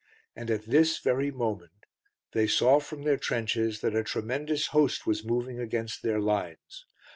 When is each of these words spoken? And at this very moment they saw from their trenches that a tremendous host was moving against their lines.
And 0.35 0.49
at 0.49 0.65
this 0.65 0.97
very 0.97 1.29
moment 1.29 1.85
they 2.31 2.47
saw 2.47 2.79
from 2.79 3.03
their 3.03 3.17
trenches 3.19 3.81
that 3.81 3.95
a 3.95 4.03
tremendous 4.03 4.65
host 4.73 5.05
was 5.05 5.23
moving 5.23 5.59
against 5.59 6.01
their 6.01 6.19
lines. 6.19 6.87